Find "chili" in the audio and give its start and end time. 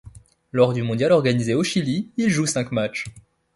1.63-2.09